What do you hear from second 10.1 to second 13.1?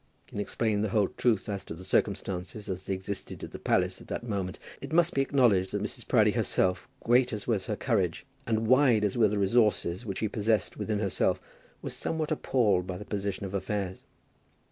she possessed within herself, was somewhat appalled by the